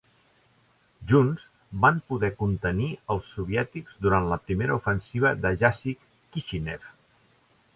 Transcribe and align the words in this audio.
Junts, 1.11 1.41
van 1.83 1.99
poder 2.13 2.31
contenir 2.39 2.87
els 3.15 3.29
soviètics 3.35 3.99
durant 4.07 4.31
la 4.33 4.39
Primera 4.49 4.79
ofensiva 4.81 5.35
de 5.45 5.53
Jassy-Kishinev. 5.65 6.91